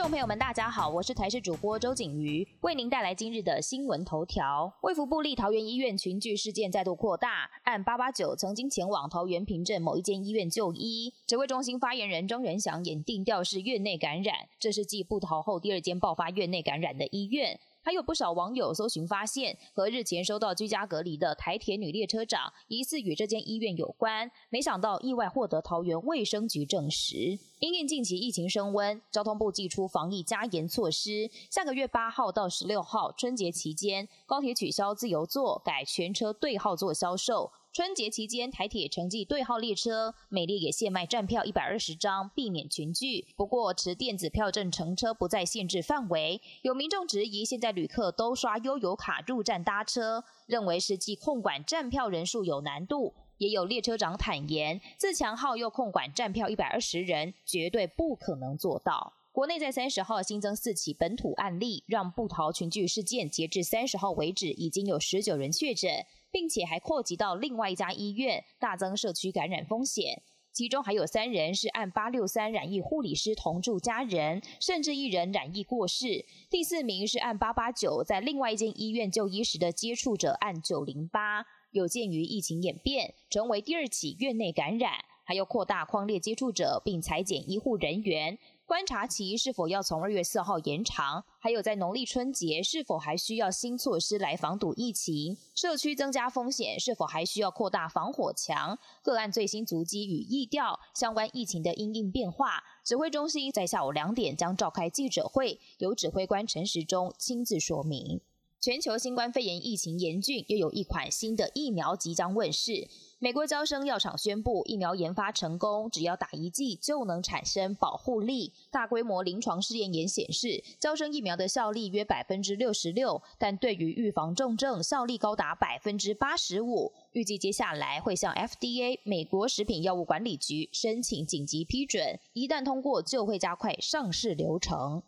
[0.00, 4.72] 众朋友们，大家好，我是台视主播周景瑜，为您带来今日的新闻头条。
[4.80, 17.60] 卫福部立桃园医院群聚事件再度扩大，案八八九曾经前往桃园平镇某一间医院就医，指挥中心发言人张仁祥也定调是院内感染，这是继布桃后第二间爆发院内感染的医院。
[17.82, 27.38] 还有不少网友搜寻发现，和日前收到居家隔离的台铁女列车长疑似与这间医院有关，没想到意外获得桃园卫生局证实。
[27.60, 37.50] 因应近期疫情升温，交通部寄出防疫加严措施，下个月八号到十六号春节期间，高铁取消自由座，改全车对号座销售。
[37.72, 43.28] 春节期间，台铁城际对号列车每列也限卖站票一百二十张，避免群聚。
[43.36, 46.42] 不过，持电子票证乘车不在限制范围。
[46.62, 53.14] 有民众质疑，现在旅客都刷悠游卡入站搭车，认为实际控管站票人数有难度。
[53.38, 59.12] 也有列车长坦言，自强号又控管站票一百二十人，绝对不可能做到。
[59.30, 66.04] 国内在三十号新增四起本土案例，让不逃群聚事件截至三十号为止，已经有十九人确诊。
[66.30, 70.22] 并且还扩及到另外一家医院，大增社区感染风险。
[70.52, 76.26] 其中还有三人是按八六三染疫护理师同住家人，甚至一人染疫过世。
[76.50, 81.46] 第四名是按八八九在另外一间医院就医时的接触者，按九零八。
[81.70, 88.36] 有鉴于疫情演变，成为第二起院内感染，还要扩大框列接触者，并裁减医护人员。
[88.70, 91.24] 观察其是否要从二月四号延长？
[91.40, 95.36] 还有在农历春节是否还需要新措施来防堵疫情？
[95.56, 98.78] 社区增加风险是否还需要扩大防火墙？
[99.02, 108.20] 个案最新足迹与疫调相关疫情的因应变化，指挥中心在下午两点将召开记者会，由指挥官陈时中亲自说明。
[108.60, 112.86] 全球新冠肺炎疫情严峻，又有一款新的疫苗即将问世。
[113.18, 118.52] 美国交生药厂宣布，疫苗研发成功，只要打一剂就能产生保护力。
[118.70, 126.92] 大规模临床试验也显示，交生疫苗的效力约百分之六十六，但对于预防重症效力高达百分之八十五。
[127.12, 135.02] 预计接下来会向 FDA 美国食品药物管理局申请紧急批准，一旦通过，就会加快上市流程。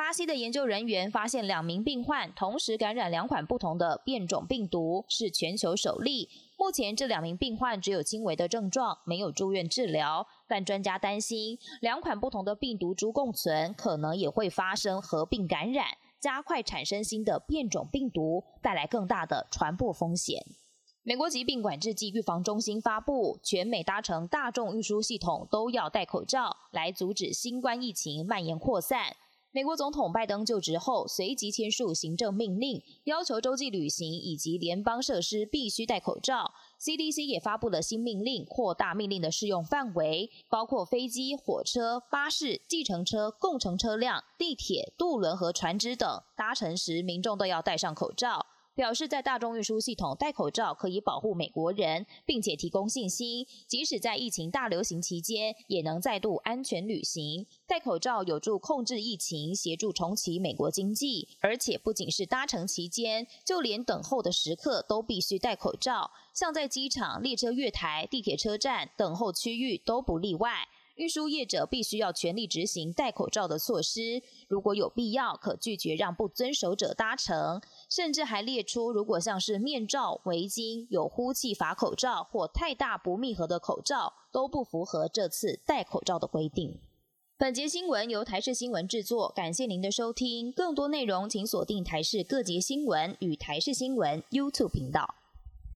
[0.00, 6.26] 巴西的研究人员发现，两名病患同时感染两款不同的变种病毒，是全球首例。
[6.56, 10.26] 目前这两名病患只有轻微的症状，没有住院治疗。
[10.48, 15.84] 但专家担心，两款不同的病毒株共存，可能也会发生合并感染，
[16.18, 20.42] 加快产生新的变种病毒，带来更大的传播风险。
[21.02, 29.14] 美国疾病管制及预防中心发布，全美搭乘大众运输系统都要戴口罩，来阻止新冠疫情蔓延扩散。
[29.52, 36.52] 美国总统拜登就职后，随即签署行政命令，要求洲际旅行以及联邦设施必须戴口罩。
[36.78, 48.46] CDC 也发布了新命令，扩大命令的适用范围，包括飞机、火车、巴士、计程车、共乘车辆、地铁、渡轮和船只等，搭乘时民众都要戴上口罩。
[48.80, 57.46] 表示在大众运输系统戴口罩可以保护美国人，并且提供信心，即使在疫情大流行期间也能再度安全旅行。
[57.66, 61.28] 戴口罩有助控制疫情，协助重启美国经济。
[61.40, 70.66] 而且不仅是搭乘期间，就连等候的时刻都必须戴口罩，像在机场、列车月台、地铁车站等候区域都不例外。
[71.00, 77.58] 运输业者必须要全力执行戴口罩的措施，如果有必要，可拒绝让不遵守者搭乘。
[77.88, 86.78] 甚至还列出，如果像是面罩、围巾、有呼气法口罩或太大不密合的口罩，都不符合这次戴口罩的规定。
[87.38, 90.52] 本节新闻由台视新闻制作，感谢您的收听。
[90.52, 95.14] 更多内容请锁定台视各节新闻与台视新闻 YouTube 频道。